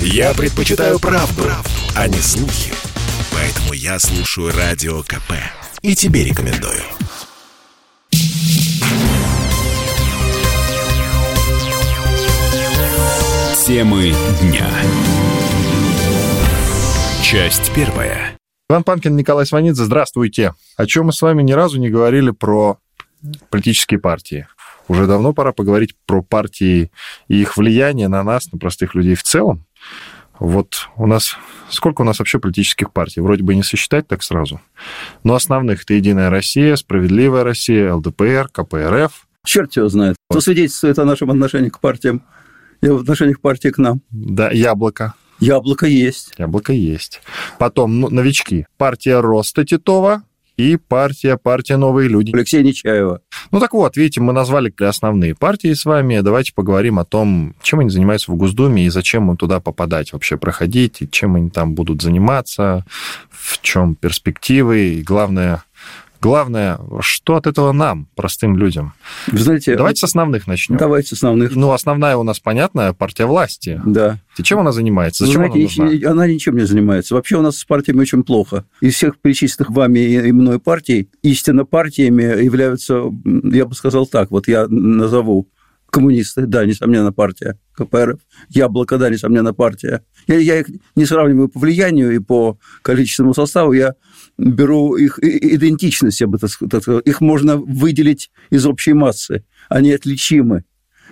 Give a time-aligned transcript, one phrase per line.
[0.00, 2.72] Я предпочитаю правду, правду, а не слухи.
[3.32, 5.32] Поэтому я слушаю Радио КП.
[5.82, 6.82] И тебе рекомендую.
[13.66, 14.70] Темы дня.
[17.22, 18.38] Часть первая.
[18.70, 20.54] Иван Панкин, Николай Сванидзе, здравствуйте.
[20.76, 22.78] О чем мы с вами ни разу не говорили про
[23.50, 24.46] политические партии.
[24.88, 26.90] Уже давно пора поговорить про партии
[27.28, 29.64] и их влияние на нас, на простых людей в целом.
[30.38, 31.36] Вот у нас...
[31.70, 33.20] Сколько у нас вообще политических партий?
[33.20, 34.60] Вроде бы не сосчитать так сразу.
[35.24, 39.26] Но основных это «Единая Россия», «Справедливая Россия», ЛДПР, КПРФ.
[39.44, 40.16] Черт его знает.
[40.30, 42.22] Что свидетельствует о нашем отношении к партиям
[42.82, 44.02] и в отношениях партии к нам.
[44.10, 45.14] Да, «Яблоко».
[45.40, 46.32] Яблоко есть.
[46.38, 47.20] Яблоко есть.
[47.58, 48.66] Потом ну, новички.
[48.78, 50.22] Партия Роста Титова,
[50.56, 52.34] и партия, партия «Новые люди».
[52.34, 53.20] Алексея Нечаева.
[53.50, 56.20] Ну так вот, видите, мы назвали основные партии с вами.
[56.20, 60.36] Давайте поговорим о том, чем они занимаются в Госдуме и зачем им туда попадать, вообще
[60.36, 62.84] проходить, и чем они там будут заниматься,
[63.30, 65.62] в чем перспективы, и главное,
[66.26, 68.94] Главное, что от этого нам, простым людям?
[69.28, 70.76] Вы знаете, Давайте с основных начнем.
[70.76, 71.54] Давайте с основных.
[71.54, 73.80] Ну, основная у нас, понятная, партия власти.
[73.86, 74.18] Да.
[74.36, 75.24] И чем она занимается?
[75.24, 76.10] Зачем Вы знаете, она нужна?
[76.10, 77.14] Она ничем не занимается.
[77.14, 78.64] Вообще у нас с партиями очень плохо.
[78.80, 84.48] Из всех перечисленных вами и мной партий, истинно партиями являются, я бы сказал так, вот
[84.48, 85.48] я назову
[85.90, 90.02] коммунисты, да, несомненно, партия КПРФ, Яблоко, да, несомненно, партия.
[90.26, 90.66] Я, я их
[90.96, 93.94] не сравниваю по влиянию и по количественному составу, я
[94.38, 97.00] беру их идентичность, я бы так сказал.
[97.00, 99.44] Их можно выделить из общей массы.
[99.68, 100.64] Они отличимы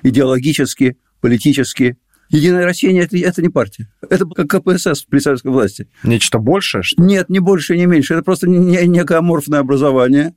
[0.03, 1.97] идеологически, политически.
[2.29, 3.93] Единая Россия это, это не партия.
[4.09, 5.89] Это как КПСС при советской власти.
[6.03, 6.83] Нечто большее?
[6.83, 7.03] Что?
[7.03, 8.15] Нет, не больше, не меньше.
[8.15, 10.35] Это просто некое аморфное образование,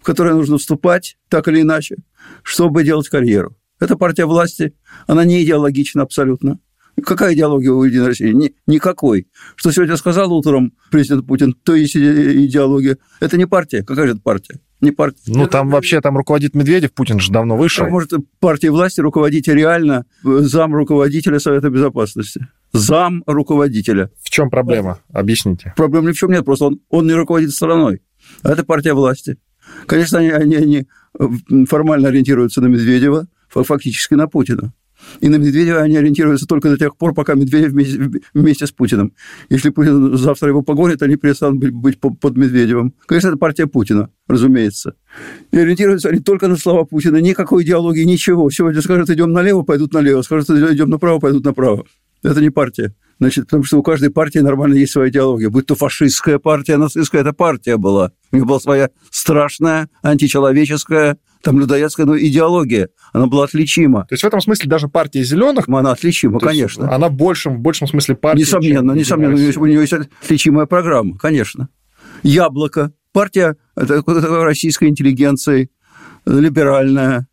[0.00, 1.96] в которое нужно вступать так или иначе,
[2.42, 3.56] чтобы делать карьеру.
[3.78, 4.74] Это партия власти,
[5.06, 6.58] она не идеологична абсолютно.
[7.04, 8.32] Какая идеология у Единой России?
[8.32, 9.28] Ни, никакой.
[9.54, 12.98] Что сегодня сказал утром президент Путин, то есть идеология.
[13.20, 13.82] Это не партия.
[13.82, 14.60] Какая же это партия?
[14.80, 15.20] Не партия.
[15.26, 15.52] Ну, это...
[15.52, 17.86] там вообще там руководит Медведев, Путин же давно вышел.
[17.86, 22.48] А может, партия власти руководить реально зам руководителя Совета Безопасности.
[22.72, 24.10] Зам руководителя.
[24.22, 25.00] В чем проблема?
[25.12, 25.72] Объясните.
[25.76, 28.02] Проблем ни в чем нет, просто он, он не руководит страной.
[28.42, 29.38] А это партия власти.
[29.86, 34.72] Конечно, они, они, они формально ориентируются на Медведева, фактически на Путина.
[35.20, 37.72] И на Медведева они ориентируются только до тех пор, пока Медведев
[38.34, 39.12] вместе, с Путиным.
[39.48, 42.94] Если Путин завтра его погонит, они перестанут быть, быть под Медведевым.
[43.06, 44.94] Конечно, это партия Путина, разумеется.
[45.50, 47.16] И ориентируются они только на слова Путина.
[47.16, 48.50] Никакой идеологии, ничего.
[48.50, 50.22] Сегодня скажут, идем налево, пойдут налево.
[50.22, 51.84] Скажут, идем направо, пойдут направо.
[52.22, 52.94] Это не партия.
[53.18, 55.48] Значит, потому что у каждой партии нормально есть своя идеология.
[55.48, 58.12] Будь то фашистская партия, нацистская, это партия была.
[58.30, 64.00] У нее была своя страшная, античеловеческая, там людоедская ну, идеология, она была отличима.
[64.08, 65.68] То есть в этом смысле даже партия зеленых...
[65.68, 66.92] Она отличима, конечно.
[66.92, 68.40] Она в большем, в большем смысле партия...
[68.40, 71.68] Несомненно, несомненно, у нее, у нее есть отличимая программа, конечно.
[72.24, 75.70] Яблоко, партия российской интеллигенции,
[76.26, 77.28] либеральная,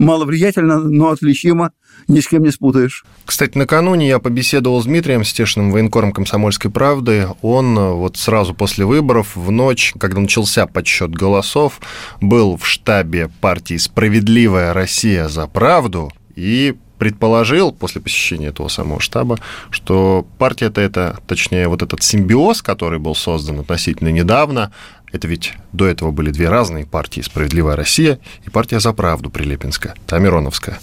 [0.00, 1.72] маловлиятельно, но отличима,
[2.08, 3.04] ни с кем не спутаешь.
[3.24, 7.28] Кстати, накануне я побеседовал с Дмитрием Стешиным, военкором «Комсомольской правды».
[7.42, 11.80] Он вот сразу после выборов, в ночь, когда начался подсчет голосов,
[12.20, 19.38] был в штабе партии «Справедливая Россия за правду» и предположил после посещения этого самого штаба,
[19.70, 24.70] что партия-то это, точнее, вот этот симбиоз, который был создан относительно недавно,
[25.12, 29.94] это ведь до этого были две разные партии «Справедливая Россия» и партия «За правду» Прилепинская,
[30.06, 30.78] та Мироновская.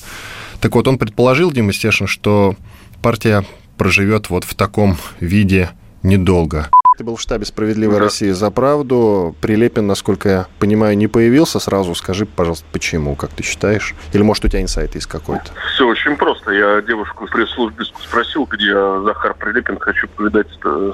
[0.62, 2.56] Так вот, он предположил, Дима Стешин, что
[3.02, 3.46] партия
[3.78, 5.70] проживет вот в таком виде
[6.04, 6.70] недолго.
[6.98, 8.06] Ты был в штабе «Справедливой да.
[8.06, 9.36] России за правду».
[9.40, 11.94] Прилепин, насколько я понимаю, не появился сразу.
[11.94, 13.94] Скажи, пожалуйста, почему, как ты считаешь?
[14.14, 15.52] Или, может, у тебя инсайт есть какой-то?
[15.76, 16.52] Все очень просто.
[16.52, 18.74] Я девушку в пресс-службе спросил, где
[19.04, 20.48] Захар Прилепин, хочу повидать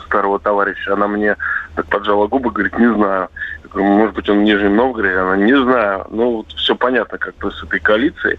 [0.05, 0.91] старого товарища.
[0.91, 1.37] Она мне
[1.75, 3.29] так поджала губы, говорит, не знаю
[3.81, 6.05] может быть, он в Нижнем Новгороде, она не знаю.
[6.09, 8.37] Ну, вот все понятно, как бы с этой коалицией.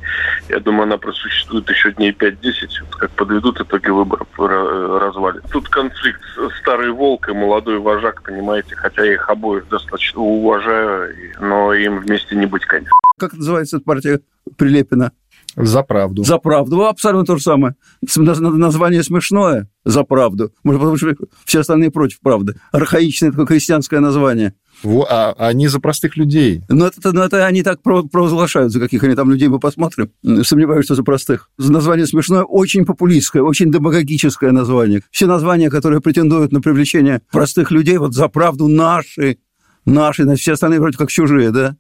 [0.49, 5.43] Я думаю, она просуществует еще дней 5-10, вот как подведут итоги выборов, развалит.
[5.51, 6.21] Тут конфликт
[6.61, 12.37] старый волк и молодой вожак, понимаете, хотя я их обоих достаточно уважаю, но им вместе
[12.37, 12.93] не быть, конечно.
[13.19, 14.21] Как называется эта партия
[14.57, 15.13] Прилепина?
[15.57, 16.25] За правду.
[16.25, 16.85] За правду.
[16.85, 17.77] Абсолютно то же самое.
[18.17, 19.69] Название смешное.
[19.85, 20.53] За правду.
[20.63, 21.15] Может, потому что
[21.45, 22.57] все остальные против правды.
[22.73, 24.55] Архаичное такое крестьянское название.
[24.83, 26.63] Во, а они за простых людей.
[26.69, 30.11] Ну, это, ну, это они так провозглашают, за каких они там людей мы посмотрим.
[30.43, 31.51] Сомневаюсь, что за простых.
[31.59, 35.03] Название смешное, очень популистское, очень демагогическое название.
[35.11, 39.39] Все названия, которые претендуют на привлечение простых людей, вот за правду наши,
[39.85, 41.77] наши, на все остальные вроде как чужие, да?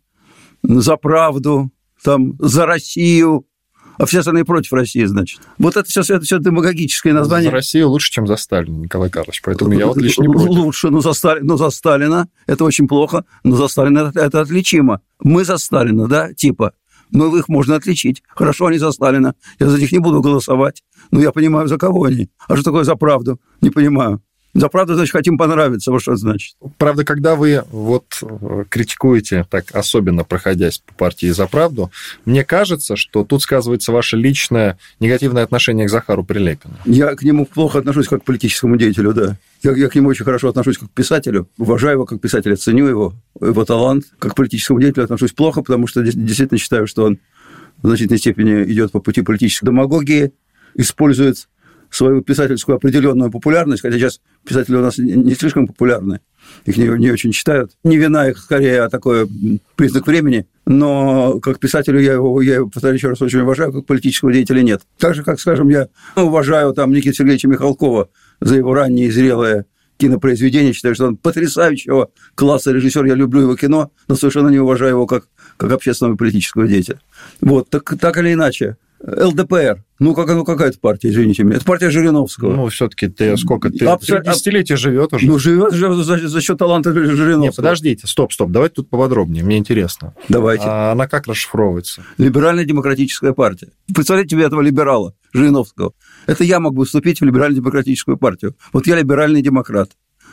[0.62, 1.70] За правду,
[2.02, 3.46] там, за Россию,
[3.98, 5.40] а все остальные против России, значит.
[5.58, 7.50] Вот это все, это все демагогическое название.
[7.50, 9.42] За Россию лучше, чем за Сталина, Николай Карлович.
[9.42, 10.48] Поэтому я вот лично не против.
[10.48, 14.40] Лучше, но за, Сталина, но за Сталина это очень плохо, но за Сталина это, это
[14.40, 15.00] отличимо.
[15.20, 16.72] Мы за Сталина, да, типа.
[17.10, 18.22] Но их можно отличить.
[18.28, 19.34] Хорошо, они за Сталина.
[19.60, 20.82] Я за них не буду голосовать.
[21.10, 22.28] Но я понимаю, за кого они.
[22.48, 23.40] А что такое за правду?
[23.60, 24.20] Не понимаю.
[24.54, 25.90] За правду, значит, хотим понравиться.
[25.90, 26.56] Вот что это значит.
[26.78, 31.90] Правда, когда вы вот э, критикуете, так особенно проходясь по партии «За правду»,
[32.24, 36.74] мне кажется, что тут сказывается ваше личное негативное отношение к Захару Прилепину.
[36.84, 39.36] Я к нему плохо отношусь как к политическому деятелю, да.
[39.64, 42.86] Я, я к нему очень хорошо отношусь как к писателю, уважаю его как писателя, ценю
[42.86, 44.04] его, его талант.
[44.20, 47.18] Как к политическому деятелю отношусь плохо, потому что действительно считаю, что он
[47.82, 50.32] в значительной степени идет по пути политической демагогии,
[50.74, 51.48] использует
[51.96, 56.20] свою писательскую определенную популярность, хотя сейчас писатели у нас не слишком популярны,
[56.64, 57.72] их не, не очень читают.
[57.84, 59.28] Не вина их, скорее, а такой
[59.76, 60.46] признак времени.
[60.66, 64.62] Но как писателю я его, я его, повторяю еще раз, очень уважаю, как политического деятеля
[64.62, 64.82] нет.
[64.98, 68.08] Так же, как, скажем, я уважаю там Никита Сергеевича Михалкова
[68.40, 73.92] за его ранние зрелые кинопроизведения, считаю, что он потрясающего класса режиссер, я люблю его кино,
[74.08, 77.00] но совершенно не уважаю его как, как общественного и политического деятеля.
[77.40, 78.76] Вот, так, так или иначе,
[79.06, 79.84] ЛДПР.
[80.00, 81.56] Ну, как, ну какая это партия, извините меня?
[81.56, 82.54] Это партия Жириновского.
[82.54, 83.70] Ну, все-таки ты сколько?
[83.70, 84.18] Ты Абсо...
[84.20, 85.26] десятилетия живет уже.
[85.26, 87.42] Ну, живет, живет за, за счет таланта Жириновского.
[87.42, 90.14] Нет, подождите, стоп, стоп, давайте тут поподробнее, мне интересно.
[90.28, 90.64] Давайте.
[90.66, 92.02] А она как расшифровывается?
[92.16, 93.68] Либеральная демократическая партия.
[93.94, 95.92] Представляете себе этого либерала, Жириновского.
[96.26, 98.56] Это я могу вступить в либерально-демократическую партию.
[98.72, 99.90] Вот я либеральный демократ,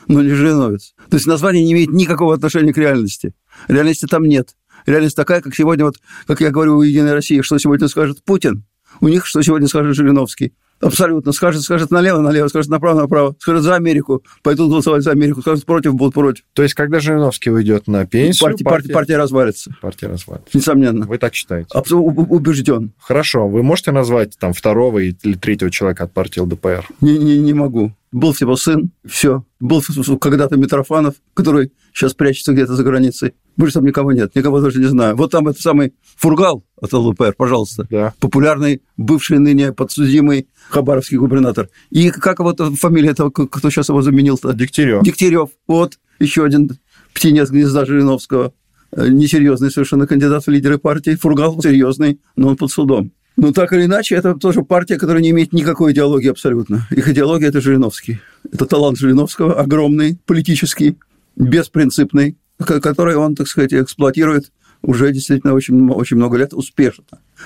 [0.08, 0.94] но не жириновец.
[1.10, 3.34] То есть название не имеет никакого отношения к реальности.
[3.68, 4.56] Реальности там нет.
[4.86, 5.98] Реальность такая, как сегодня, вот,
[6.28, 8.64] как я говорю у «Единой России», что сегодня скажет Путин,
[9.00, 10.54] у них что сегодня скажет Жириновский.
[10.82, 11.32] Абсолютно.
[11.32, 13.36] Скажет, скажет налево, налево, скажет направо, направо.
[13.40, 15.42] Скажет за Америку, пойдут голосовать за Америку.
[15.42, 16.44] Скажет против, будут против.
[16.54, 18.50] То есть, когда Жириновский уйдет на пенсию...
[18.50, 19.76] Партия, партия, партия развалится.
[19.80, 20.58] Партия развалится.
[20.58, 21.06] Несомненно.
[21.06, 21.70] Вы так считаете?
[21.74, 22.94] Абсолютно убежден.
[22.98, 23.48] Хорошо.
[23.48, 26.88] Вы можете назвать там второго или третьего человека от партии ЛДПР?
[27.00, 27.94] Не, не, не могу.
[28.12, 29.46] Был всего сын, все.
[29.62, 29.82] Был
[30.20, 33.36] когда-то Митрофанов, который сейчас прячется где-то за границей.
[33.56, 35.16] Больше там никого нет, никого даже не знаю.
[35.16, 37.88] Вот там это самый Фургал от ЛДПР, пожалуйста.
[37.90, 38.14] Да.
[38.20, 41.70] Популярный, бывший ныне подсудимый хабаровский губернатор.
[41.90, 44.52] И как вот фамилия этого, кто сейчас его заменил-то?
[44.54, 45.04] Дегтярев.
[45.04, 45.50] Дегтярев.
[45.68, 46.70] Вот, еще один
[47.14, 48.54] птенец гнезда Жириновского.
[48.94, 51.16] Э, несерьезный совершенно кандидат в лидеры партии.
[51.16, 53.12] Фургал серьезный, но он под судом.
[53.38, 56.88] Но так или иначе, это тоже партия, которая не имеет никакой идеологии абсолютно.
[56.92, 58.20] Их идеология– это Жириновский.
[58.52, 60.98] Это талант Жириновского, огромный, политический,
[61.36, 64.52] беспринципный, который он, так сказать, эксплуатирует
[64.82, 67.04] уже действительно очень, очень много лет успешно,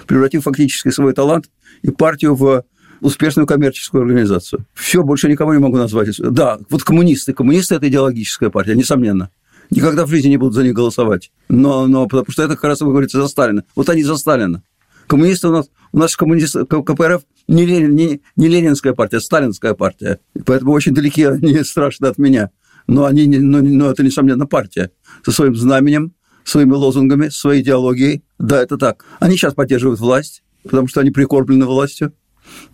[0.08, 1.50] превратив фактически свой талант
[1.82, 2.64] и партию в
[3.02, 4.66] успешную коммерческую организацию.
[4.74, 6.10] Все, больше никого не могу назвать.
[6.18, 7.34] Да, вот коммунисты.
[7.34, 9.30] Коммунисты– это идеологическая партия, несомненно.
[9.70, 11.32] Никогда в жизни не будут за них голосовать.
[11.50, 13.64] Но, но потому что это как раз, вы говорите, за Сталина.
[13.76, 14.64] Вот они за Сталина.
[15.07, 19.74] Коммунисты у нас, у нас коммунисты, КПРФ не, Ленин, не, не ленинская партия, а сталинская
[19.74, 20.19] партия.
[20.34, 22.50] И поэтому очень далеки они страшны от меня.
[22.88, 24.92] Но, они, но, но это, несомненно, партия
[25.24, 26.13] со своим знаменем,
[26.44, 28.24] своими лозунгами, своей идеологией.
[28.38, 29.06] Да, это так.
[29.19, 32.13] Они сейчас поддерживают власть, потому что они прикормлены властью.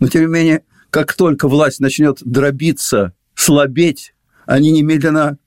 [0.00, 4.14] Но, тем не менее, как только власть начнет дробиться, слабеть,
[4.44, 5.38] они немедленно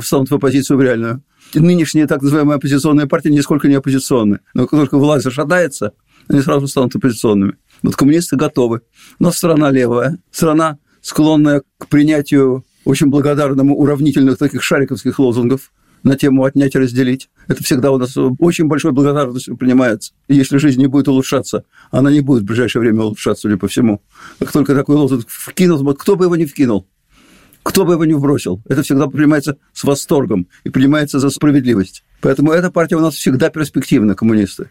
[0.00, 1.22] встанут в оппозицию в реальную.
[1.54, 4.40] Нынешняя так называемая оппозиционная партия нисколько не оппозиционная.
[4.54, 5.94] Но как только власть зашатается,
[6.30, 7.56] они сразу станут оппозиционными.
[7.82, 8.82] Вот коммунисты готовы.
[9.18, 15.72] Но страна левая, страна, склонная к принятию очень благодарному уравнительных таких шариковских лозунгов
[16.04, 17.28] на тему «отнять и разделить».
[17.48, 20.12] Это всегда у нас очень большой благодарностью принимается.
[20.28, 23.66] И если жизнь не будет улучшаться, она не будет в ближайшее время улучшаться, судя по
[23.66, 24.00] всему.
[24.38, 26.86] Как только такой лозунг вкинул, кто бы его не вкинул,
[27.64, 32.04] кто бы его не вбросил, это всегда принимается с восторгом и принимается за справедливость.
[32.20, 34.70] Поэтому эта партия у нас всегда перспективна, коммунисты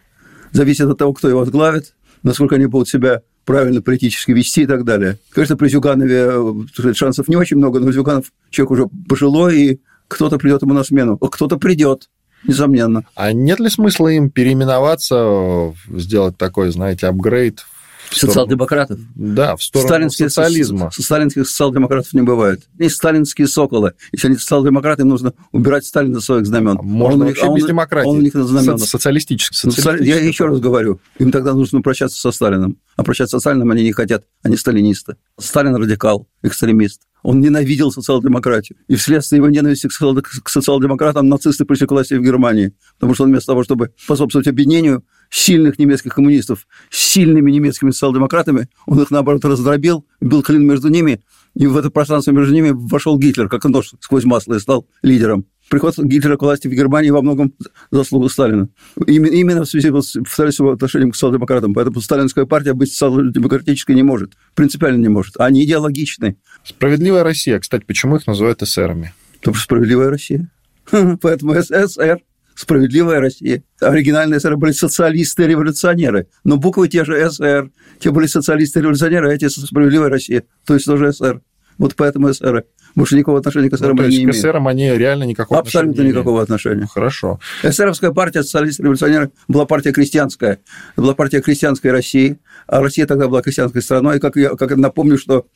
[0.52, 4.84] зависит от того, кто его возглавит, насколько они будут себя правильно политически вести и так
[4.84, 5.18] далее.
[5.30, 6.30] Конечно, при Зюганове
[6.78, 10.84] э, шансов не очень много, но Зюганов человек уже пожилой, и кто-то придет ему на
[10.84, 11.16] смену.
[11.18, 12.10] Кто-то придет,
[12.46, 13.04] несомненно.
[13.14, 17.64] А нет ли смысла им переименоваться, сделать такой, знаете, апгрейд
[18.10, 18.98] Социал-демократов?
[19.14, 20.90] Да, в сторону сталинских, социализма.
[20.92, 22.62] Сталинских социал-демократов не бывает.
[22.78, 23.94] Есть сталинские соколы.
[24.12, 26.76] Если они социал-демократы, им нужно убирать Сталина со своих знамен.
[26.78, 28.08] А можно он вообще них, без демократии.
[28.08, 28.80] Он у них на знаменах.
[28.80, 29.54] Со- социалистический.
[29.56, 30.20] социалистический.
[30.22, 32.78] Я еще раз говорю, им тогда нужно прощаться со Сталином.
[32.96, 35.16] А прощаться со Сталином они не хотят, они сталинисты.
[35.38, 37.02] Сталин радикал, экстремист.
[37.22, 38.78] Он ненавидел социал-демократию.
[38.88, 42.72] И вследствие его ненависти к социал-демократам нацисты пришли к власти в Германии.
[42.94, 48.68] Потому что он вместо того, чтобы способствовать объединению сильных немецких коммунистов с сильными немецкими социал-демократами,
[48.86, 51.22] он их, наоборот, раздробил, был клин между ними,
[51.54, 55.46] и в это пространство между ними вошел Гитлер, как нож сквозь масло, и стал лидером.
[55.70, 57.54] Приход Гитлера к власти в Германии во многом
[57.90, 58.68] заслуга Сталина.
[59.06, 61.72] Именно, именно в связи с его отношением к социал-демократам.
[61.72, 64.34] Поэтому сталинская партия быть социал-демократической не может.
[64.54, 65.36] Принципиально не может.
[65.38, 66.36] Они идеологичны.
[66.64, 67.58] Справедливая Россия.
[67.58, 69.14] Кстати, почему их называют эсерами?
[69.38, 70.50] Потому что справедливая Россия.
[71.22, 72.20] Поэтому СССР
[72.56, 73.62] справедливая Россия.
[73.80, 76.26] Оригинальные СССР были социалисты-революционеры.
[76.44, 80.42] Но буквы те же СССР, те были социалисты-революционеры, а эти справедливая Россия.
[80.66, 81.40] То есть тоже СССР.
[81.80, 82.64] Вот поэтому СССР.
[82.94, 84.32] Больше никакого отношения к СССР ну, не имеют.
[84.32, 86.86] к СССР они реально никакого Абсолютно отношения никакого отношения.
[86.86, 87.40] Хорошо.
[87.62, 90.58] СССРовская партия социалистов-революционеров была партия крестьянская.
[90.92, 92.38] Это была партия крестьянской России.
[92.66, 94.18] А Россия тогда была крестьянской страной.
[94.18, 95.46] И как я, как напомню, что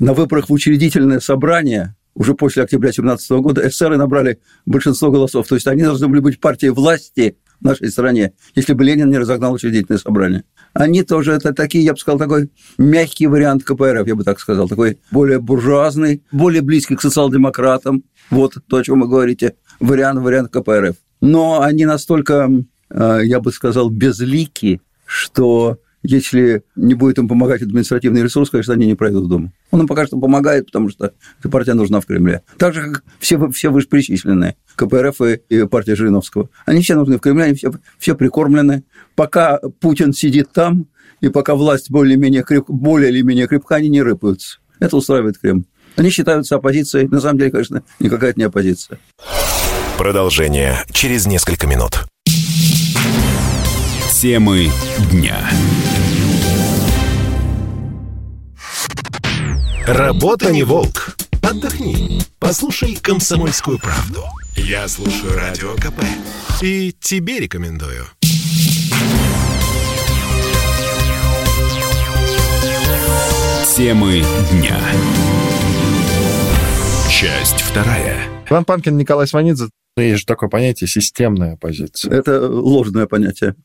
[0.00, 5.46] на выборах в учредительное собрание уже после октября 2017 года эсеры набрали большинство голосов.
[5.46, 9.18] То есть они должны были быть партией власти в нашей стране, если бы Ленин не
[9.18, 10.42] разогнал учредительное собрание.
[10.74, 14.68] Они тоже, это такие, я бы сказал, такой мягкий вариант КПРФ, я бы так сказал,
[14.68, 18.02] такой более буржуазный, более близкий к социал-демократам.
[18.30, 20.96] Вот то, о чем вы говорите, вариант, вариант КПРФ.
[21.20, 22.48] Но они настолько,
[22.90, 25.78] э, я бы сказал, безлики, что
[26.08, 29.52] если не будет им помогать административный ресурс, конечно, они не пройдут в Думу.
[29.70, 32.42] Он им пока что помогает, потому что эта партия нужна в Кремле.
[32.56, 36.48] Так же, как все, все вышеперечисленные, КПРФ и, и партия Жириновского.
[36.64, 38.84] Они все нужны в Кремле, они все, все прикормлены.
[39.16, 40.86] Пока Путин сидит там,
[41.20, 44.60] и пока власть более-менее креп, более или менее крепка, они не рыпаются.
[44.78, 45.64] Это устраивает Кремль.
[45.96, 47.08] Они считаются оппозицией.
[47.08, 48.98] На самом деле, конечно, никакая это не оппозиция.
[49.98, 52.06] Продолжение через несколько минут.
[54.20, 54.68] Темы
[55.12, 55.48] дня.
[59.88, 61.16] Работа не волк.
[61.42, 62.20] Отдохни.
[62.38, 64.22] Послушай комсомольскую правду.
[64.54, 66.04] Я слушаю радио КП.
[66.60, 68.04] И тебе рекомендую.
[73.74, 74.78] Темы дня.
[77.10, 78.18] Часть вторая.
[78.50, 79.70] Иван Панкин, Николай Сванидзе.
[79.96, 82.12] Есть же такое понятие системная оппозиция.
[82.12, 83.56] Это ложное понятие,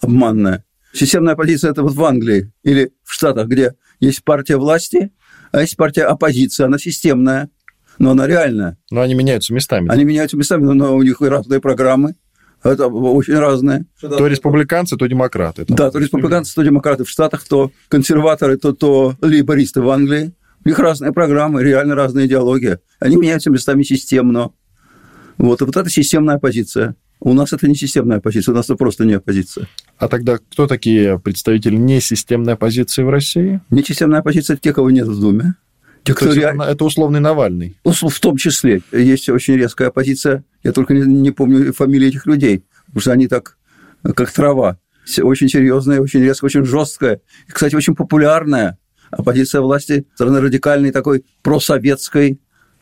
[0.00, 0.64] обманное.
[0.92, 5.12] Системная оппозиция– это вот в Англии или в Штатах, где есть партия власти,
[5.52, 7.50] а есть партия оппозиции, она системная,
[7.98, 8.78] но она реальная.
[8.90, 9.90] Но они меняются местами.
[9.90, 12.14] Они меняются местами, но у них разные программы.
[12.62, 13.86] Это очень разные.
[14.00, 15.64] То республиканцы, то демократы.
[15.64, 15.76] Там.
[15.76, 20.32] Да, то республиканцы, то демократы в Штатах, то консерваторы, то, то лейбористы в Англии.
[20.64, 22.80] У них разные программы, реально разная идеология.
[22.98, 24.50] Они меняются местами системно.
[25.36, 26.96] Вот, и вот это системная оппозиция.
[27.20, 29.68] У нас это не системная оппозиция, у нас это просто не оппозиция.
[29.98, 33.60] А тогда кто такие представители несистемной оппозиции в России?
[33.70, 35.54] Несистемная оппозиция– это те, кого нет в Думе.
[36.04, 36.62] Те, кто есть, реально...
[36.62, 37.76] Это условный Навальный?
[37.84, 38.80] В том числе.
[38.92, 40.44] Есть очень резкая оппозиция.
[40.62, 43.58] Я только не, не помню фамилии этих людей, потому что они так,
[44.02, 44.78] как трава.
[45.20, 47.20] Очень серьезная, очень резкая, очень жесткая.
[47.48, 48.78] И, кстати, очень популярная
[49.10, 52.40] оппозиция власти, стороны радикальной, такой просоветской,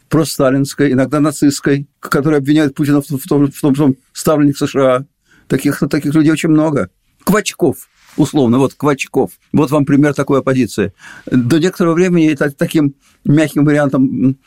[0.09, 5.07] просталинской, иногда нацистской, которая обвиняет Путина в том, в том что он ставленник США.
[5.49, 6.91] Таких, таких людей очень много.
[7.27, 9.33] Квачков, условно, вот Квачков.
[9.53, 10.93] Вот вам пример такой оппозиции.
[11.27, 14.39] До некоторого времени это таким мягким вариантом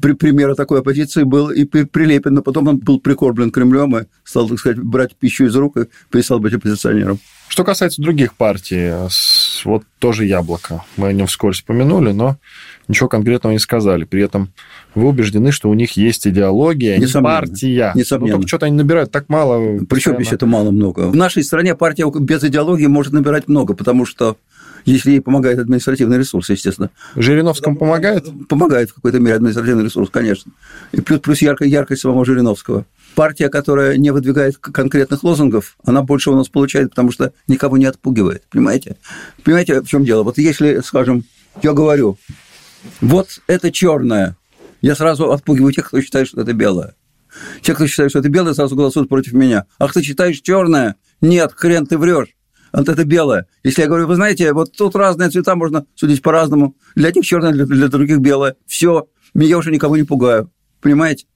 [0.00, 4.48] при, примера такой оппозиции был и Прилепин, но потом он был прикорблен Кремлем и стал,
[4.48, 7.18] так сказать, брать пищу из рук и перестал быть оппозиционером.
[7.48, 8.92] Что касается других партий,
[9.64, 10.84] вот тоже «Яблоко».
[10.96, 12.36] Мы о нем вскоре вспомянули, но
[12.88, 14.04] ничего конкретного не сказали.
[14.04, 14.50] При этом
[14.94, 17.40] вы убеждены, что у них есть идеология, Несомненно.
[17.40, 17.92] партия.
[17.94, 18.32] Несомненно.
[18.32, 19.84] Ну, только что-то они набирают так мало.
[19.88, 21.08] Причем здесь это мало-много?
[21.08, 24.36] В нашей стране партия без идеологии может набирать много, потому что
[24.84, 26.90] если ей помогает административный ресурс, естественно.
[27.14, 28.26] Жириновскому помогает?
[28.48, 30.52] Помогает в какой-то мере административный ресурс, конечно.
[30.92, 32.86] И плюс, плюс яркая яркость самого Жириновского.
[33.14, 37.86] Партия, которая не выдвигает конкретных лозунгов, она больше у нас получает, потому что никого не
[37.86, 38.44] отпугивает.
[38.50, 38.96] Понимаете?
[39.42, 40.22] Понимаете, в чем дело?
[40.22, 41.24] Вот если, скажем,
[41.62, 42.16] я говорю,
[43.00, 44.36] вот это черное,
[44.80, 46.94] я сразу отпугиваю тех, кто считает, что это белое.
[47.62, 49.66] Те, кто считает, что это белое, сразу голосуют против меня.
[49.78, 50.96] А кто считаешь черное?
[51.20, 52.34] Нет, хрен ты врешь
[52.72, 53.46] вот это белое.
[53.62, 56.76] Если я говорю, вы знаете, вот тут разные цвета, можно судить по-разному.
[56.94, 58.56] Для одних черное, для, для других белое.
[58.66, 60.50] Все, я уже никого не пугаю.
[60.80, 61.26] Понимаете?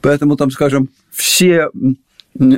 [0.00, 1.70] Поэтому там, скажем, все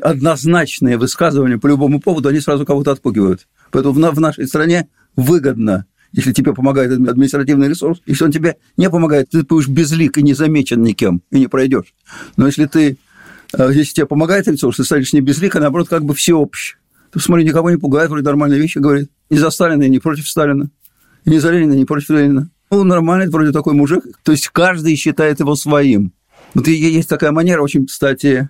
[0.03, 3.49] однозначные высказывания по любому поводу, они сразу кого-то отпугивают.
[3.71, 9.31] Поэтому в нашей стране выгодно, если тебе помогает административный ресурс, если он тебе не помогает,
[9.31, 11.95] ты будешь безлик и не замечен никем, и не пройдешь.
[12.37, 12.99] Но если ты
[13.57, 16.77] э, если тебе помогает ресурс, ты станешь не безлик, а наоборот как бы всеобщий.
[17.13, 19.11] Ты смотри, никого не пугает, вроде нормальные вещи говорит.
[19.31, 20.71] Не за Сталина, и не против Сталина.
[21.25, 22.51] И не за Ленина, и не против Ленина.
[22.71, 24.05] Ну, нормальный вроде такой мужик.
[24.23, 26.13] То есть каждый считает его своим.
[26.55, 28.49] Вот есть такая манера, очень, кстати,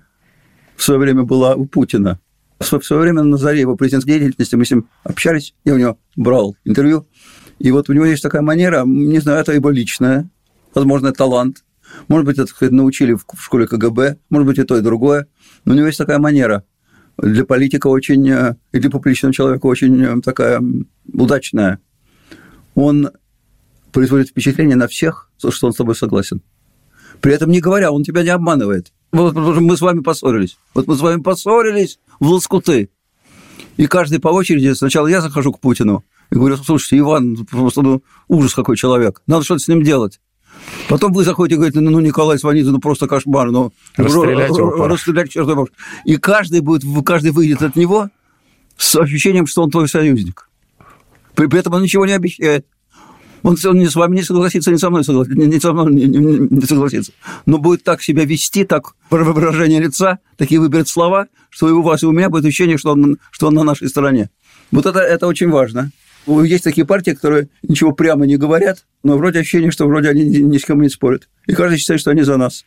[0.76, 2.18] в свое время была у Путина.
[2.58, 5.98] В свое время на заре его президентской деятельности мы с ним общались, я у него
[6.16, 7.06] брал интервью.
[7.60, 10.30] И вот у него есть такая манера, не знаю, это его личная,
[10.74, 11.62] возможно, талант.
[12.08, 15.26] Может быть, это сказать, научили в школе КГБ, может быть, и то, и другое.
[15.66, 16.64] Но у него есть такая манера.
[17.18, 20.62] Для политика очень, э, и для публичного человека очень э, такая
[21.12, 21.80] удачная.
[22.74, 23.10] Он
[23.92, 26.40] производит впечатление на всех, что он с тобой согласен.
[27.20, 28.90] При этом не говоря, он тебя не обманывает.
[29.12, 30.56] Вот мы с вами поссорились.
[30.72, 32.88] Вот мы с вами поссорились в лоскуты.
[33.76, 38.02] И каждый по очереди, сначала я захожу к Путину и говорю, слушайте, Иван, просто ну,
[38.28, 40.20] ужас какой человек, надо что-то с ним делать.
[40.88, 45.30] Потом вы заходите и говорите, ну, Николай Сванидзе, ну, просто кошмар, ну, расстрелять его расстрелять
[45.30, 45.68] чертов
[46.04, 48.10] И каждый, будет, каждый выйдет от него
[48.76, 50.48] с ощущением, что он твой союзник.
[51.34, 52.66] При, при этом он ничего не обещает.
[53.42, 55.92] Он, он не с вами не согласится, не со мной согласится, не, не со мной
[55.92, 57.12] не, не, не согласится.
[57.46, 62.02] Но будет так себя вести, так выражение лица, такие выберет слова, что и у вас,
[62.02, 64.28] и у меня будет ощущение, что он, что он на нашей стороне.
[64.70, 65.90] Вот это, это очень важно.
[66.26, 70.58] Есть такие партии, которые ничего прямо не говорят, но вроде ощущение, что вроде они ни
[70.58, 71.28] с кем не спорят.
[71.46, 72.64] И каждый считает, что они за нас.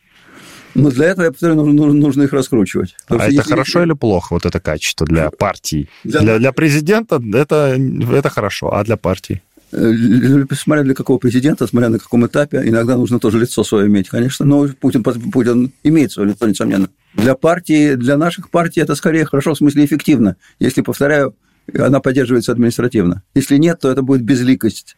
[0.76, 2.96] Но для этого, я повторяю, нужно, нужно их раскручивать.
[3.08, 3.86] а это хорошо их...
[3.86, 5.88] или плохо, вот это качество для партий?
[6.04, 7.78] Для, для, для президента это,
[8.12, 9.42] это хорошо, а для партий?
[9.72, 14.10] Э, смотря для какого президента, смотря на каком этапе, иногда нужно тоже лицо свое иметь,
[14.10, 16.90] конечно, но Путин, Путин имеет свое лицо, несомненно.
[17.16, 20.36] Для партии, для наших партий это скорее хорошо, в смысле эффективно.
[20.60, 21.36] Если, повторяю,
[21.78, 23.24] она поддерживается административно.
[23.36, 24.98] Если нет, то это будет безликость.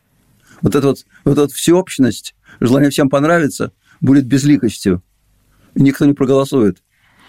[0.62, 5.04] Вот эта вот, вот эта всеобщность, желание всем понравиться, будет безликостью.
[5.76, 6.82] И никто не проголосует.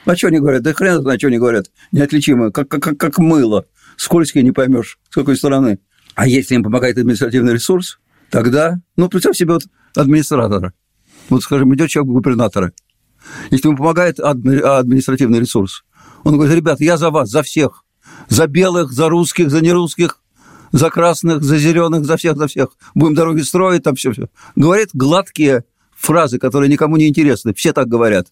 [0.05, 0.63] А что они говорят?
[0.63, 1.71] Да хрен знает, что они говорят.
[1.91, 3.67] Неотличимо, как, как, как мыло.
[3.97, 5.81] Скользкие не поймешь, с какой стороны.
[6.15, 7.99] А если им помогает административный ресурс,
[8.31, 9.65] тогда, ну, представь себе вот
[9.95, 10.73] администратора.
[11.29, 12.73] Вот, скажем, идет человек губернатора.
[13.51, 15.85] Если ему помогает административный ресурс,
[16.23, 17.85] он говорит, ребят, я за вас, за всех.
[18.29, 20.21] За белых, за русских, за нерусских,
[20.73, 22.71] за красных, за зеленых, за всех, за всех.
[22.95, 24.29] Будем дороги строить, там все, все.
[24.57, 25.65] Говорит гладкие
[25.97, 27.55] фразы, которые никому не интересны.
[27.55, 28.29] Все так говорят.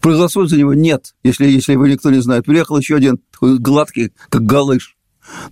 [0.00, 0.74] Проголосуют за него?
[0.74, 2.44] Нет, если, если его никто не знает.
[2.44, 4.96] Приехал еще один такой гладкий, как галыш.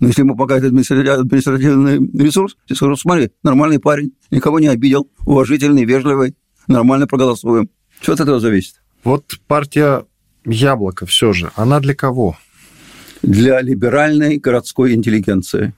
[0.00, 5.85] Но если ему помогает административный ресурс, ты скажешь, смотри, нормальный парень, никого не обидел, уважительный,
[5.85, 6.35] вежливый,
[6.67, 7.71] нормально проголосуем.
[8.00, 8.83] Что от этого зависит?
[9.04, 10.04] Вот партия
[10.45, 12.37] «Яблоко» все же, она для кого?
[13.23, 15.75] Для либеральной городской интеллигенции.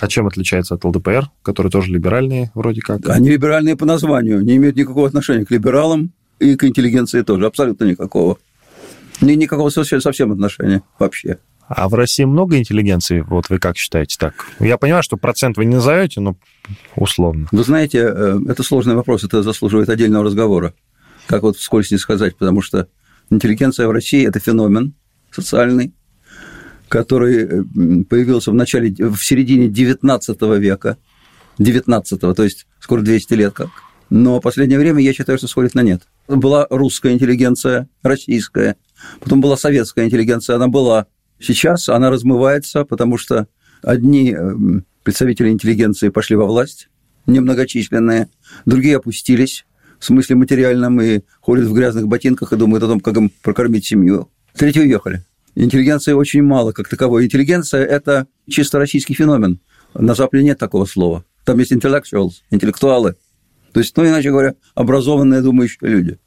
[0.00, 3.08] А чем отличается от ЛДПР, которые тоже либеральные вроде как?
[3.08, 7.84] Они либеральные по названию, не имеют никакого отношения к либералам и к интеллигенции тоже, абсолютно
[7.84, 8.38] никакого.
[9.20, 11.38] Ни, никакого совсем отношения вообще.
[11.68, 14.34] А в России много интеллигенции, вот вы как считаете так?
[14.60, 16.36] Я понимаю, что процент вы не назовете, но
[16.94, 17.48] условно.
[17.52, 20.74] Вы знаете, э, это сложный вопрос, это заслуживает отдельного разговора.
[21.26, 22.88] Как вот вскользь не сказать, потому что
[23.30, 24.92] интеллигенция в России– это феномен
[25.30, 25.94] социальный,
[26.94, 30.96] который э, появился в начале, в середине 19 века,
[31.58, 33.70] 19 то есть скоро 200 лет как.
[34.10, 36.02] Но в последнее время я считаю, что сходит на нет.
[36.28, 38.76] Была русская интеллигенция, российская,
[39.18, 41.06] потом была советская интеллигенция, она была.
[41.40, 43.48] Сейчас она размывается, потому что
[43.82, 44.54] одни э,
[45.02, 46.90] представители интеллигенции пошли во власть,
[47.26, 48.28] немногочисленные,
[48.66, 49.66] другие опустились,
[49.98, 53.84] в смысле материальном, и ходят в грязных ботинках и думают о том, как им прокормить
[53.84, 54.28] семью.
[54.54, 55.24] Третьи уехали.
[55.54, 57.24] Интеллигенции очень мало как таковой.
[57.24, 59.60] Интеллигенция– это чисто российский феномен.
[59.94, 61.24] На Западе нет такого слова.
[61.44, 63.16] Там есть intellectuals, интеллектуалы.
[63.72, 66.18] То есть, ну, иначе говоря, образованные думающие люди.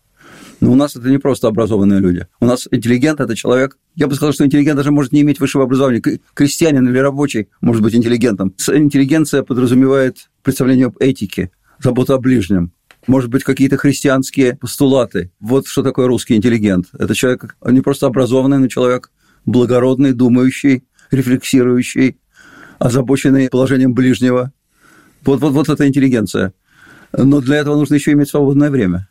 [0.60, 2.28] Но у нас это не просто образованные люди.
[2.40, 3.78] У нас интеллигент– это человек...
[3.96, 6.02] Я бы сказал, что интеллигент даже может не иметь высшего образования.
[6.34, 8.56] Крестьянин или рабочий может быть интеллигентом.
[8.68, 12.72] Интеллигенция подразумевает представление об этике, заботу о ближнем,
[13.08, 15.32] может быть, какие-то христианские постулаты.
[15.40, 16.88] Вот что такое русский интеллигент.
[16.98, 19.12] Это человек не просто образованный, но человек
[19.48, 22.20] благородный, думающий, рефлексирующий,
[22.78, 24.52] озабоченный положением ближнего.
[25.26, 26.54] Вот, вот, вот эта интеллигенция.
[27.18, 29.08] Но для этого нужно еще иметь свободное время,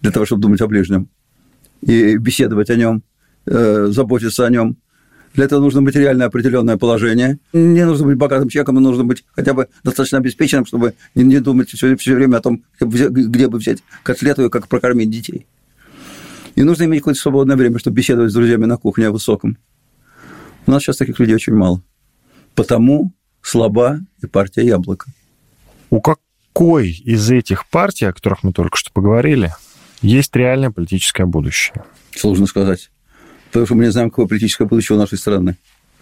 [0.00, 1.08] для того, чтобы думать о ближнем
[1.82, 3.02] и беседовать о нем,
[3.46, 4.76] э, заботиться о нем.
[5.34, 7.40] Для этого нужно материальное определенное положение.
[7.52, 11.70] Не нужно быть богатым человеком, но нужно быть хотя бы достаточно обеспеченным, чтобы не думать
[11.70, 15.46] все, все время о том, где бы взять котлету и как прокормить детей.
[16.54, 19.58] И нужно иметь какое-то свободное время, чтобы беседовать с друзьями на кухне о высоком.
[20.66, 21.82] У нас сейчас таких людей очень мало.
[22.54, 23.12] Потому
[23.42, 25.10] слаба и партия «Яблоко».
[25.90, 29.52] У какой из этих партий, о которых мы только что поговорили,
[30.00, 31.84] есть реальное политическое будущее?
[32.14, 32.90] Сложно сказать.
[33.48, 35.56] Потому что мы не знаем, какое политическое будущее у нашей страны.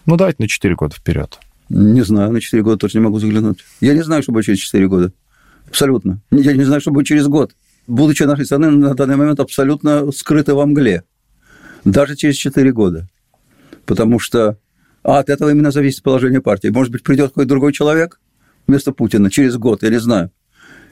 [0.06, 1.38] Ну, давайте на 4 года вперед.
[1.68, 3.64] Не знаю, на 4 года тоже не могу заглянуть.
[3.80, 5.12] Я не знаю, что будет через 4 года.
[5.68, 6.20] Абсолютно.
[6.30, 7.54] Я не знаю, что будет через год
[7.86, 11.04] будучи нашей страны на данный момент абсолютно скрыты во мгле.
[11.84, 13.08] Даже через 4 года.
[13.86, 14.58] Потому что
[15.02, 16.68] а от этого именно зависит положение партии.
[16.68, 18.20] Может быть, придет какой-то другой человек
[18.68, 20.30] вместо Путина через год, я не знаю.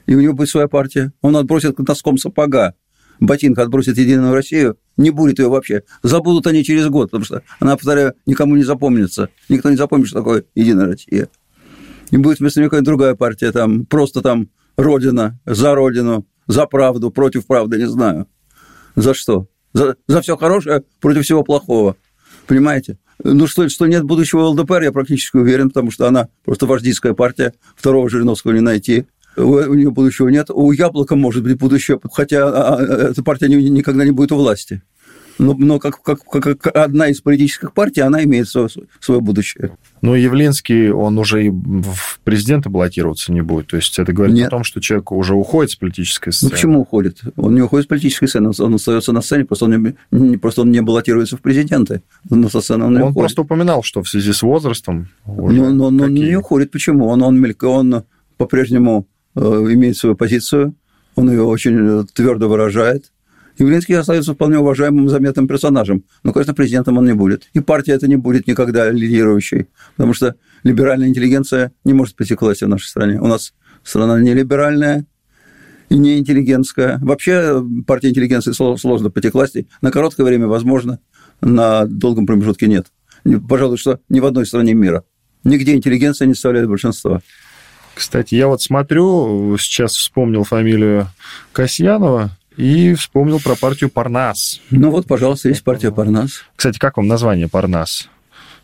[0.05, 1.13] и у него будет своя партия.
[1.21, 2.75] Он отбросит носком сапога
[3.21, 5.83] ботинка отбросит Единую Россию, не будет ее вообще.
[6.03, 9.29] Забудут они через год, потому что она, повторяю, никому не запомнится.
[9.47, 11.29] Никто не запомнит, что такое Единая Россия.
[12.09, 17.11] И будет вместо нее какая-то другая партия, там, просто там Родина, за Родину, за правду,
[17.11, 18.27] против правды, не знаю.
[18.95, 19.47] За что?
[19.73, 21.95] За, за все хорошее против всего плохого.
[22.47, 22.97] Понимаете?
[23.23, 27.53] Ну, что, что нет будущего ЛДПР, я практически уверен, потому что она просто вождистская партия,
[27.75, 29.05] второго Жириновского не найти
[29.37, 30.49] у нее будущего нет.
[30.49, 34.81] У Яблока может быть будущее, хотя а, а, эта партия никогда не будет у власти.
[35.39, 39.77] Но, но как, как, как одна из политических партий, она имеет свое, свое будущее.
[40.01, 43.67] Ну, Явлинский, он уже и в президенты баллотироваться не будет.
[43.67, 44.47] То есть это говорит Нет.
[44.47, 46.49] о том, что человек уже уходит с политической ну, сцены.
[46.49, 47.21] Ну, почему уходит?
[47.35, 50.71] Он не уходит с политической сцены, он остается на сцене, просто он не, просто он
[50.71, 52.01] не баллотируется в президенты.
[52.29, 55.71] Но со сцены он, не он просто упоминал, что в связи с возрастом уже Но,
[55.71, 56.71] но, но не уходит.
[56.71, 57.07] Почему?
[57.07, 58.03] Он, он, он
[58.37, 60.75] по-прежнему Э, имеет свою позицию,
[61.15, 63.10] он ее очень твердо выражает.
[63.57, 66.03] Явлинский остается вполне уважаемым, заметным персонажем.
[66.23, 67.49] Но, конечно, президентом он не будет.
[67.53, 69.67] И партия это не будет никогда лидирующей.
[69.95, 73.19] Потому что либеральная интеллигенция не может прийти к власти в нашей стране.
[73.19, 75.05] У нас страна не либеральная
[75.89, 76.99] и не интеллигентская.
[77.01, 79.67] Вообще партия интеллигенции сложно прийти к власти.
[79.81, 80.99] На короткое время возможно,
[81.41, 82.87] на долгом промежутке нет.
[83.47, 85.03] Пожалуй, что ни в одной стране мира.
[85.43, 87.21] Нигде интеллигенция не составляет большинства.
[87.93, 91.07] Кстати, я вот смотрю, сейчас вспомнил фамилию
[91.51, 94.61] Касьянова, и вспомнил про партию Парнас.
[94.69, 96.43] Ну вот, пожалуйста, есть партия Парнас.
[96.55, 98.09] Кстати, как вам название Парнас?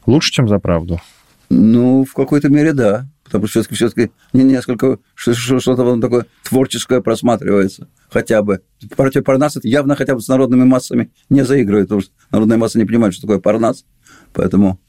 [0.05, 1.01] Лучше, чем за правду?
[1.49, 3.07] Ну, в какой-то мере, да.
[3.23, 7.89] Потому что все-таки несколько что-то такое творческое просматривается.
[8.09, 8.61] Хотя бы.
[8.95, 12.79] Партия Парнас это явно хотя бы с народными массами не заигрывает, потому что народная масса
[12.79, 13.85] не понимает, что такое Парнас.
[14.33, 14.79] Поэтому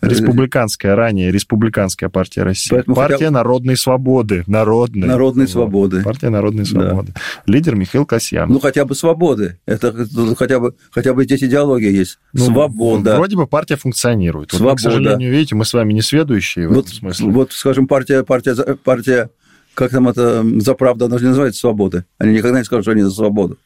[0.00, 2.70] Республиканская, ранее Республиканская партия России.
[2.70, 3.30] Поэтому партия хотя...
[3.30, 4.44] Народной Свободы.
[4.46, 5.08] Народной.
[5.08, 6.02] Народной Свободы.
[6.02, 7.12] Партия Народной Свободы.
[7.14, 7.20] Да.
[7.46, 8.48] Лидер Михаил Касьян.
[8.48, 9.58] Ну, хотя бы свободы.
[9.66, 9.94] Это
[10.36, 12.18] хотя бы, хотя бы здесь идеология есть.
[12.32, 13.16] Ну, Свобода.
[13.16, 14.50] Вроде бы партия функционирует.
[14.50, 14.70] Свобода.
[14.70, 17.30] Вот, к сожалению, видите, мы с вами не сведущие в вот, этом смысле.
[17.30, 18.54] Вот, скажем, партия, партия,
[18.84, 19.30] партия,
[19.74, 22.04] как там это, за правду, она же не называется свободы.
[22.18, 23.58] Они никогда не скажут, что они за свободу.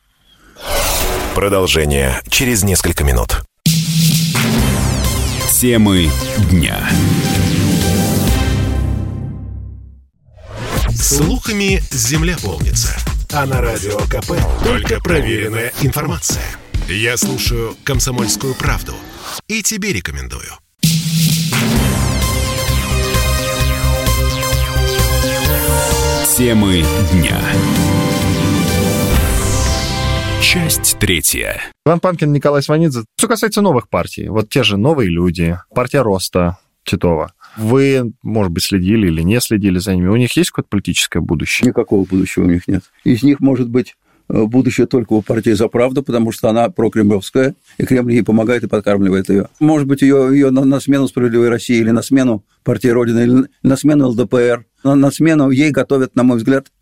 [1.34, 3.42] Продолжение через несколько минут.
[5.60, 6.10] Темы
[6.50, 6.88] дня.
[10.94, 12.96] Слухами земля полнится.
[13.30, 16.46] А на радио КП только проверенная информация.
[16.88, 18.94] Я слушаю «Комсомольскую правду»
[19.48, 20.50] и тебе рекомендую.
[26.38, 27.38] Темы дня.
[30.52, 31.60] Часть третья.
[31.86, 33.04] Иван Панкин, Николай Сванидзе.
[33.16, 37.34] Что касается новых партий, вот те же «Новые люди», партия Роста, Титова.
[37.56, 40.08] Вы, может быть, следили или не следили за ними?
[40.08, 41.68] У них есть какое-то политическое будущее?
[41.68, 42.82] Никакого будущего у них нет.
[43.04, 43.94] Из них может быть
[44.28, 48.64] э, будущее только у партии «За правду», потому что она прокремлевская, и Кремль ей помогает
[48.64, 49.46] и подкармливает ее.
[49.60, 53.44] Может быть, ее, ее на, на смену «Справедливой России» или на смену партии Родины, или
[53.62, 56.72] на смену ЛДПР, на, на смену ей готовят, на мой взгляд,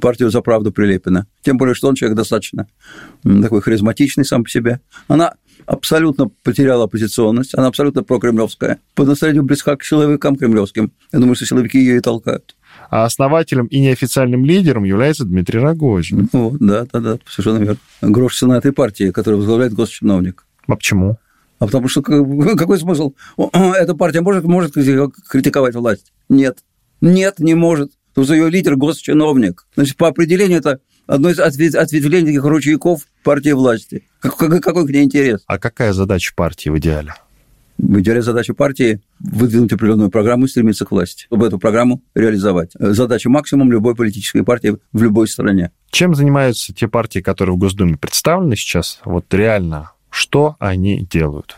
[0.00, 1.26] партию «За правду» Прилепина.
[1.42, 2.66] Тем более, что он человек достаточно
[3.22, 4.80] такой харизматичный сам по себе.
[5.08, 5.34] Она
[5.66, 8.78] абсолютно потеряла оппозиционность, она абсолютно прокремлевская.
[8.94, 10.92] По настроению близка к силовикам кремлевским.
[11.12, 12.56] Я думаю, что силовики ее и толкают.
[12.90, 16.28] А основателем и неофициальным лидером является Дмитрий Рогозин.
[16.32, 17.78] Ну, да, да, да, совершенно верно.
[18.02, 20.44] Грош цена этой партии, которую возглавляет госчиновник.
[20.66, 21.18] А почему?
[21.58, 23.14] А потому что какой смысл?
[23.52, 26.12] Эта партия может, может критиковать власть?
[26.28, 26.58] Нет.
[27.00, 29.66] Нет, не может потому что ее лидер– госчиновник.
[29.74, 34.06] Значит, по определению это одно из ответвлений таких ручейков партии власти.
[34.20, 35.42] Какой, какой к ней интерес?
[35.46, 37.14] А какая задача партии в идеале?
[37.78, 42.72] В идеале задача партии– выдвинуть определенную программу и стремиться к власти, чтобы эту программу реализовать.
[42.78, 45.70] Задача максимум любой политической партии в любой стране.
[45.90, 49.00] Чем занимаются те партии, которые в Госдуме представлены сейчас?
[49.06, 51.56] Вот реально, что они делают?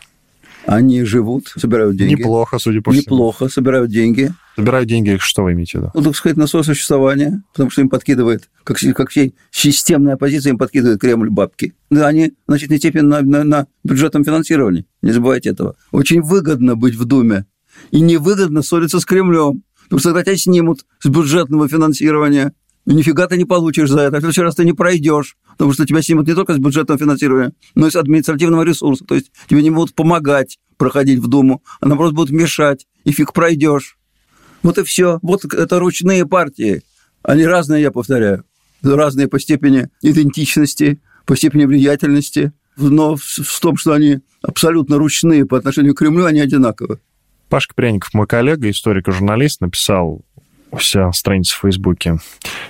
[0.66, 2.20] Они живут, собирают деньги.
[2.20, 3.02] Неплохо, судя по всему.
[3.02, 4.32] Неплохо, собирают деньги.
[4.56, 5.90] Собирают деньги, что вы имеете в виду?
[5.94, 10.50] Ну, так сказать, на свое существование, потому что им подкидывает, как, как всей системная оппозиция,
[10.50, 11.74] им подкидывает Кремль бабки.
[11.90, 14.86] Да, они в значительной степени на, на, на бюджетном финансировании.
[15.02, 15.76] Не забывайте этого.
[15.90, 17.46] Очень выгодно быть в Думе.
[17.90, 19.62] И невыгодно ссориться с Кремлем.
[19.84, 22.52] Потому что тогда тебя снимут с бюджетного финансирования.
[22.86, 24.16] И нифига ты не получишь за это.
[24.16, 25.36] В следующий раз ты не пройдешь.
[25.52, 29.04] Потому что тебя снимут не только с бюджетного финансирования, но и с административного ресурса.
[29.04, 32.86] То есть тебе не будут помогать проходить в Думу, а наоборот будут мешать.
[33.04, 33.98] И фиг пройдешь.
[34.62, 35.18] Вот и все.
[35.22, 36.82] Вот это ручные партии.
[37.22, 38.44] Они разные, я повторяю.
[38.82, 42.52] Разные по степени идентичности, по степени влиятельности.
[42.76, 47.00] Но в том, что они абсолютно ручные по отношению к Кремлю, они одинаковы.
[47.48, 50.24] Пашка Пряников, мой коллега, историк и журналист, написал
[50.76, 52.18] вся страница в Фейсбуке.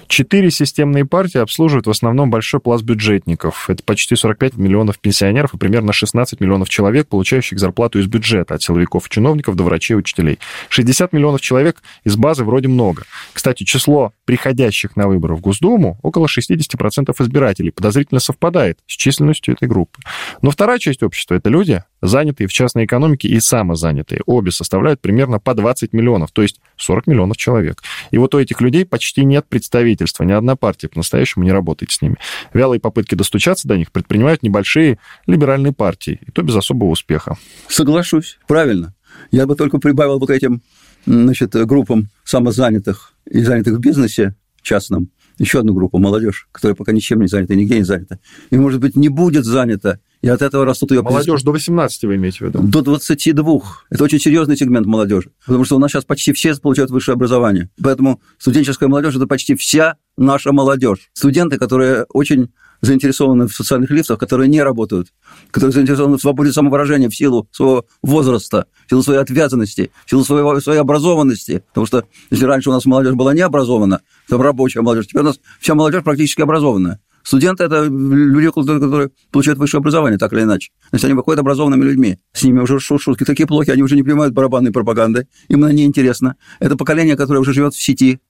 [0.07, 3.71] Четыре системные партии обслуживают в основном большой пласт бюджетников.
[3.71, 8.63] Это почти 45 миллионов пенсионеров и примерно 16 миллионов человек, получающих зарплату из бюджета, от
[8.63, 10.39] силовиков и чиновников до врачей и учителей.
[10.69, 13.05] 60 миллионов человек из базы вроде много.
[13.33, 19.69] Кстати, число приходящих на выборы в Госдуму около 60% избирателей подозрительно совпадает с численностью этой
[19.69, 20.01] группы.
[20.43, 24.21] Но вторая часть общества— это люди, занятые в частной экономике и самозанятые.
[24.27, 27.83] Обе составляют примерно по 20 миллионов, то есть 40 миллионов человек.
[28.11, 32.03] И вот у этих людей почти нет представительства, ни одна партия по-настоящему не работает с
[32.03, 32.17] ними.
[32.53, 37.39] Вялые попытки достучаться до них предпринимают небольшие либеральные партии, и то без особого успеха.
[37.69, 38.95] Соглашусь, правильно.
[39.31, 40.63] Я бы только прибавил вот этим
[41.07, 47.21] значит, группам самозанятых и занятых в бизнесе частном еще одну группу, молодежь, которая пока ничем
[47.21, 48.19] не занята, нигде не занята.
[48.51, 51.03] И, может быть, не будет занята и от этого растут ее...
[51.03, 52.61] Молодежь до 18 вы имеете в виду?
[52.63, 53.61] До 22.
[53.91, 55.31] Это очень серьезный сегмент молодежи.
[55.45, 57.71] Потому что у нас сейчас почти все получают высшее образование.
[57.83, 61.11] Поэтому студенческая молодежь– это почти вся наша молодежь.
[61.13, 62.51] Студенты, которые очень
[62.83, 65.09] заинтересованы в социальных лифтах, которые не работают,
[65.51, 70.25] которые заинтересованы в свободе самовыражения в силу своего возраста, в силу своей отвязанности, в силу
[70.25, 71.65] своего, своей образованности.
[71.69, 75.27] Потому что если раньше у нас молодежь была не образована, там рабочая молодежь, теперь у
[75.27, 77.01] нас вся молодежь практически образованная.
[77.23, 80.71] Студенты– это люди, которые получают высшее образование, так или иначе.
[80.91, 82.19] Значит, они выходят образованными людьми.
[82.33, 86.37] С ними уже шутки такие плохие, они уже не понимают барабанной пропаганды, им она неинтересна.
[86.59, 88.21] Это поколение, которое уже живет в сети,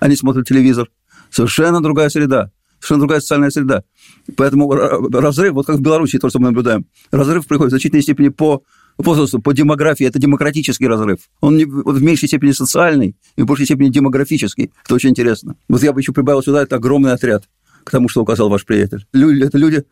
[0.00, 0.88] они смотрят телевизор.
[1.30, 3.82] Совершенно другая среда, совершенно другая социальная среда.
[4.36, 8.28] Поэтому разрыв, вот как в Беларуси, то, что мы наблюдаем, разрыв приходит в значительной степени
[8.28, 8.62] по
[8.98, 11.18] возрасту, по демографии, это демократический разрыв.
[11.40, 14.72] Он не, в меньшей степени социальный и в большей степени демографический.
[14.84, 15.56] Это очень интересно.
[15.68, 17.44] Вот я бы еще прибавил сюда, это огромный отряд
[17.86, 19.06] к тому, что указал ваш приятель.
[19.12, 19.84] Люди, это люди,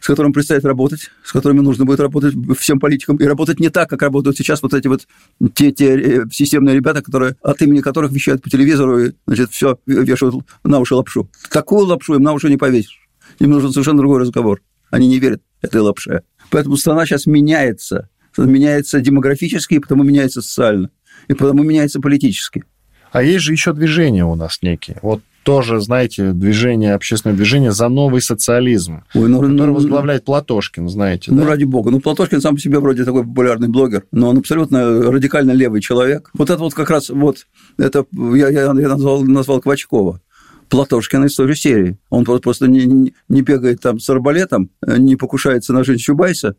[0.00, 3.88] с которыми предстоит работать, с которыми нужно будет работать всем политикам, и работать не так,
[3.88, 5.08] как работают сейчас вот эти вот
[5.54, 9.78] те, те э, системные ребята, которые, от имени которых вещают по телевизору и, значит, все
[9.86, 11.30] вешают на уши лапшу.
[11.50, 13.08] Такую лапшу им на уши не повесишь.
[13.38, 14.60] Им нужен совершенно другой разговор.
[14.90, 16.22] Они не верят этой лапше.
[16.50, 18.10] Поэтому страна сейчас меняется.
[18.36, 20.90] Меняется демографически, и потому меняется социально.
[21.28, 22.64] И потому меняется политически.
[23.10, 24.98] А есть же еще движения у нас некие.
[25.00, 30.90] Вот тоже, знаете, движение, общественное движение за новый социализм, Ой, ну, который ну, возглавляет Платошкин,
[30.90, 31.32] знаете.
[31.32, 31.48] Ну, да?
[31.48, 31.90] ради бога.
[31.90, 36.28] Ну, Платошкин сам по себе вроде такой популярный блогер, но он абсолютно радикально левый человек.
[36.34, 37.46] Вот это вот как раз вот,
[37.78, 40.20] это я, я, я назвал, назвал Квачкова.
[40.68, 41.96] Платошкина из той же серии.
[42.10, 46.56] Он просто не, не бегает там с арбалетом, не покушается на жизнь Чубайса,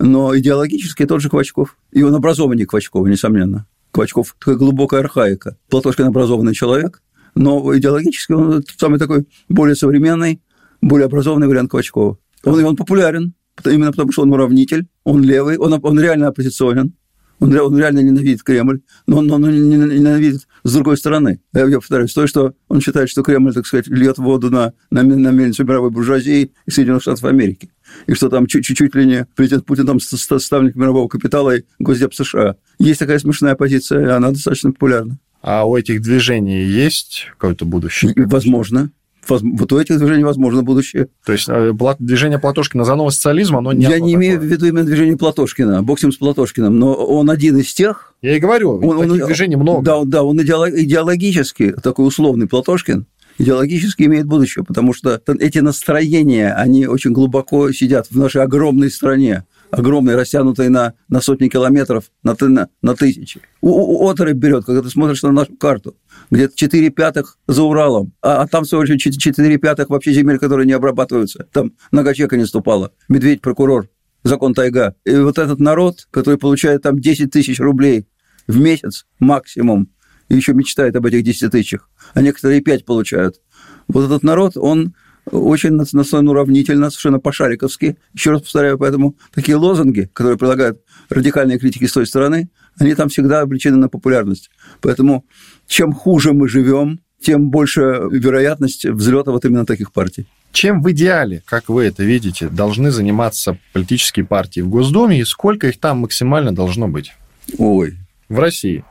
[0.00, 1.76] но идеологически тот же Квачков.
[1.92, 3.68] И он образованнее Квачкова, несомненно.
[3.92, 5.56] Квачков такая глубокая архаика.
[5.68, 7.00] Платошкин образованный человек,
[7.34, 10.40] но идеологически он самый такой более современный,
[10.80, 12.18] более образованный вариант Квачкова.
[12.44, 16.94] Он, он популярен, именно потому что он уравнитель, он левый, он, он реально оппозиционен,
[17.40, 21.40] он, он реально ненавидит Кремль, но он, он ненавидит с другой стороны.
[21.52, 25.02] Я, я повторяюсь, то, что он считает, что Кремль, так сказать, льет воду на, на,
[25.02, 27.70] на мельницу мировой буржуазии и Соединенных Штатов Америки.
[28.06, 32.56] И что там чуть-чуть ли не президент Путин там ставник мирового капитала и Госдеп США.
[32.78, 35.18] Есть такая смешная позиция, и она достаточно популярна.
[35.46, 38.14] А у этих движений есть какое-то будущее?
[38.16, 38.90] Возможно.
[39.28, 41.08] Вот у этих движений возможно будущее.
[41.24, 44.66] То есть э, движение Платошкина за новый социализм, оно не Я не имею в виду
[44.66, 48.14] именно движение Платошкина, бог с Платошкиным, но он один из тех...
[48.22, 49.84] Я и говорю, он, таких он, движений много.
[49.84, 53.04] Да, да, он идеологически, такой условный Платошкин,
[53.36, 59.44] идеологически имеет будущее, потому что эти настроения, они очень глубоко сидят в нашей огромной стране
[59.76, 63.40] огромный, растянутый на, на сотни километров, на, на, на тысячи.
[63.60, 65.96] У, у, отрыв берет, когда ты смотришь на нашу карту,
[66.30, 70.38] где-то 4 пятых за Уралом, а, а там, в свою очередь, 4 пятых вообще земель,
[70.38, 71.46] которые не обрабатываются.
[71.52, 72.92] Там нога человека не ступала.
[73.08, 73.88] Медведь, прокурор,
[74.22, 74.94] закон тайга.
[75.04, 78.06] И вот этот народ, который получает там 10 тысяч рублей
[78.46, 79.90] в месяц максимум,
[80.28, 83.40] и еще мечтает об этих 10 тысячах, а некоторые 5 получают.
[83.88, 84.94] Вот этот народ, он
[85.30, 87.96] очень национально уравнительно, совершенно по-шариковски.
[88.12, 93.08] Еще раз повторяю, поэтому такие лозунги, которые предлагают радикальные критики с той стороны, они там
[93.08, 94.50] всегда обречены на популярность.
[94.80, 95.24] Поэтому
[95.66, 100.26] чем хуже мы живем, тем больше вероятность взлета вот именно таких партий.
[100.52, 105.68] Чем в идеале, как вы это видите, должны заниматься политические партии в Госдуме и сколько
[105.68, 107.12] их там максимально должно быть?
[107.58, 107.94] Ой,
[108.34, 108.84] в России.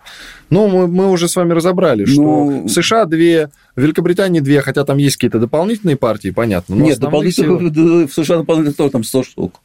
[0.49, 4.61] Ну, мы, мы уже с вами разобрали, что ну, в США две, в Великобритании две,
[4.61, 6.75] хотя там есть какие-то дополнительные партии, понятно.
[6.75, 8.07] Но нет, дополнительных силы...
[8.07, 9.61] в США дополнительных тоже там 100 штук.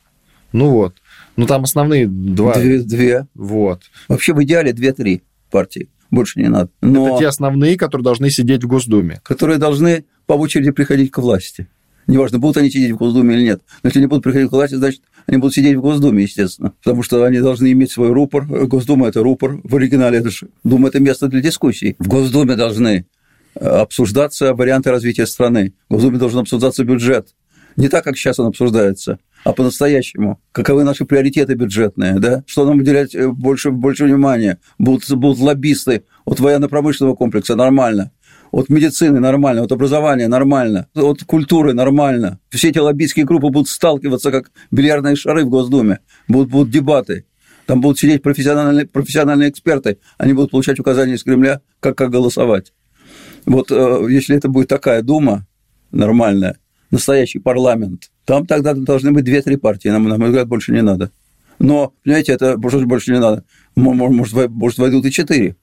[0.52, 0.94] Ну вот.
[1.36, 2.54] Ну, там основные два.
[2.54, 2.80] Две.
[2.80, 3.26] две.
[3.34, 3.82] Вот.
[4.08, 5.88] Вообще в идеале две-три партии.
[6.10, 6.70] Больше не надо.
[6.80, 7.08] Но...
[7.08, 9.20] Это те основные, которые должны сидеть в Госдуме.
[9.22, 11.68] Которые должны по очереди приходить к власти.
[12.06, 13.60] Неважно, будут они сидеть в Госдуме или нет.
[13.82, 16.72] Но если они будут приходить к власти, значит, они будут сидеть в Госдуме, естественно.
[16.82, 18.46] Потому что они должны иметь свой рупор.
[18.46, 19.60] Госдума– это рупор.
[19.62, 21.96] В оригинале это же Дума– это место для дискуссий.
[21.98, 23.06] В Госдуме должны
[23.54, 25.74] э, обсуждаться варианты развития страны.
[25.90, 27.34] В Госдуме должен обсуждаться бюджет.
[27.76, 30.40] Не так, как сейчас он обсуждается, а по-настоящему.
[30.50, 32.42] Каковы наши приоритеты бюджетные, да?
[32.46, 34.58] Что нам уделять э, больше, больше внимания?
[34.78, 38.12] Будут, будут лоббисты от военно-промышленного комплекса, нормально
[38.50, 42.40] от медицины нормально, от образования нормально, от культуры нормально.
[42.50, 47.24] Все эти лоббистские группы будут сталкиваться как бильярдные шары в Госдуме, будут, будут дебаты.
[47.66, 52.72] Там будут сидеть профессиональные, профессиональные эксперты, они будут получать указания из Кремля, как, как голосовать.
[53.44, 55.46] Вот э, если это будет такая дума
[55.90, 56.58] нормальная,
[56.90, 61.10] настоящий парламент, там тогда должны быть две-три партии, нам, на мой взгляд, больше не надо.
[61.58, 63.44] Но, понимаете, это больше не надо.
[63.74, 65.56] Может, может войдут и четыре.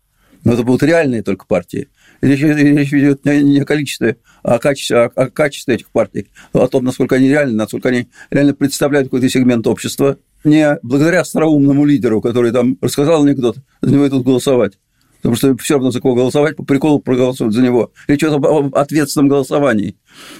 [0.43, 1.89] Но это будут реальные только партии.
[2.21, 6.67] Речь, речь идет не о количестве, а о качестве, о, о качестве этих партий, о
[6.67, 10.17] том, насколько они реальны, насколько они реально представляют какой-то сегмент общества.
[10.43, 14.73] Не благодаря остроумному лидеру, который там рассказал анекдот, за него идут голосовать.
[15.17, 17.91] Потому что все равно за кого голосовать, по приколу проголосуют за него.
[18.08, 19.95] Речь идет об ответственном голосовании.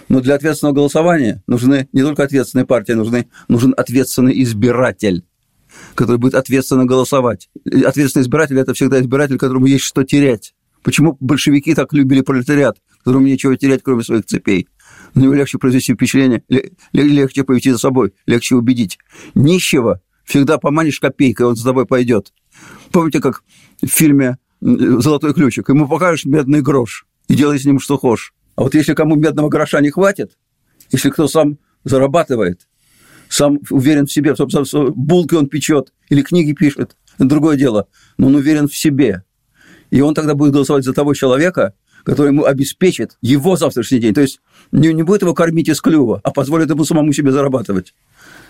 [0.10, 5.24] Но для ответственного голосования нужны не только ответственные партии, нужны, нужен ответственный избиратель
[5.94, 7.50] который будет ответственно голосовать.
[7.66, 10.55] Ответственный избиратель– это всегда избиратель, которому есть что терять.
[10.86, 14.68] Почему большевики так любили пролетариат, которому нечего терять, кроме своих цепей?
[15.16, 16.44] На него легче произвести впечатление,
[16.94, 19.00] легче повести за собой, легче убедить.
[19.34, 22.34] Нищего всегда поманишь копейкой, он за тобой пойдет.
[22.92, 23.44] Помните, как
[23.82, 25.70] в фильме «Золотой ключик»?
[25.70, 28.36] Ему покажешь медный грош и делай с ним что хочешь.
[28.56, 30.38] А вот если кому медного гроша не хватит,
[30.92, 32.68] если кто сам зарабатывает,
[33.28, 37.88] сам уверен в себе, собственно, булки он печет или книги пишет, это другое дело,
[38.20, 39.24] но он уверен в себе–
[39.92, 44.14] и он тогда будет голосовать за того человека, который ему обеспечит его завтрашний день.
[44.14, 44.40] То есть
[44.72, 47.94] не, не будет его кормить из клюва, а позволит ему самому себе зарабатывать.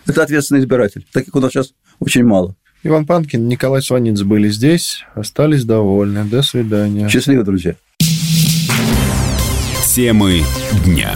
[0.05, 2.55] Это ответственный избиратель, таких у нас сейчас очень мало.
[2.83, 6.23] Иван Панкин, Николай Сванидзе были здесь, остались довольны.
[6.25, 7.09] До свидания.
[7.09, 7.75] Счастливо, друзья.
[9.95, 10.43] Темы
[10.85, 11.15] дня.